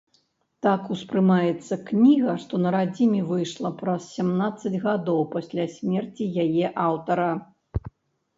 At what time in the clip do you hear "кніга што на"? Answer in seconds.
1.89-2.69